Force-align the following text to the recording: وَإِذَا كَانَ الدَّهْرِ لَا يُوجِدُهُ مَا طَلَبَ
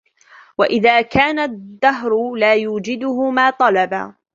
وَإِذَا 0.57 1.01
كَانَ 1.01 1.39
الدَّهْرِ 1.39 2.31
لَا 2.37 2.55
يُوجِدُهُ 2.55 3.29
مَا 3.29 3.49
طَلَبَ 3.49 4.13